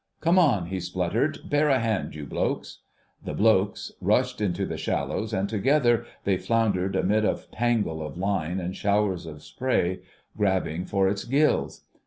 [0.19, 2.79] "Come on," he spluttered, "bear a hand, you blokes!"
[3.23, 8.59] The "blokes" rushed into the shallows, and together they floundered amid a tangle of line
[8.59, 9.99] and showers of spray,
[10.35, 11.81] grabbing for its gills.